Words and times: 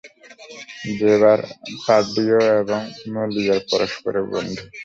জেরার 0.97 1.41
পার্দিও 1.83 2.39
এবং 2.61 2.81
মলিয়ের 3.13 3.61
পরস্পরের 3.69 4.25
বন্ধু। 4.31 4.63